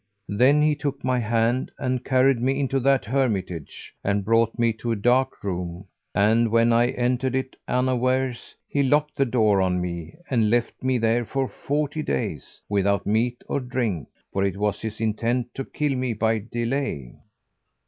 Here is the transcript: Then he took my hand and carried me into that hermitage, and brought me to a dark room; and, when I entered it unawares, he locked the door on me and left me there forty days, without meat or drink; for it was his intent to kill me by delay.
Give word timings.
Then 0.29 0.63
he 0.63 0.73
took 0.73 1.03
my 1.03 1.19
hand 1.19 1.69
and 1.77 2.03
carried 2.03 2.41
me 2.41 2.59
into 2.59 2.79
that 2.79 3.05
hermitage, 3.05 3.93
and 4.03 4.25
brought 4.25 4.57
me 4.57 4.73
to 4.73 4.91
a 4.91 4.95
dark 4.95 5.43
room; 5.43 5.85
and, 6.15 6.49
when 6.49 6.73
I 6.73 6.87
entered 6.89 7.35
it 7.35 7.55
unawares, 7.67 8.55
he 8.67 8.81
locked 8.81 9.15
the 9.15 9.25
door 9.27 9.61
on 9.61 9.79
me 9.79 10.15
and 10.27 10.49
left 10.49 10.81
me 10.81 10.97
there 10.97 11.23
forty 11.23 12.01
days, 12.01 12.59
without 12.67 13.05
meat 13.05 13.43
or 13.47 13.59
drink; 13.59 14.07
for 14.33 14.43
it 14.43 14.57
was 14.57 14.81
his 14.81 14.99
intent 14.99 15.53
to 15.53 15.63
kill 15.65 15.95
me 15.95 16.13
by 16.13 16.39
delay. 16.39 17.19